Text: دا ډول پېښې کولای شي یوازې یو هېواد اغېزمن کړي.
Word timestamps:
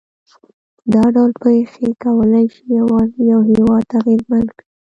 دا 0.93 1.03
ډول 1.15 1.31
پېښې 1.41 1.87
کولای 2.03 2.45
شي 2.55 2.63
یوازې 2.79 3.19
یو 3.31 3.41
هېواد 3.51 3.85
اغېزمن 3.99 4.43
کړي. 4.57 4.65